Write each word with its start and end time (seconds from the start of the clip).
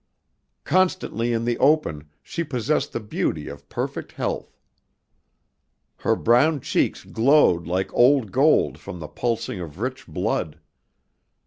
Constantly 0.63 1.31
in 1.31 1.45
the 1.45 1.59
open 1.59 2.09
she 2.23 2.43
possessed 2.43 2.91
the 2.91 2.99
beauty 2.99 3.47
of 3.47 3.69
perfect 3.69 4.13
health. 4.13 4.57
Her 5.97 6.15
brown 6.15 6.59
cheeks 6.61 7.03
glowed 7.03 7.67
like 7.67 7.93
old 7.93 8.31
gold 8.31 8.79
from 8.79 8.97
the 8.97 9.07
pulsing 9.07 9.59
of 9.59 9.79
rich 9.79 10.07
blood. 10.07 10.59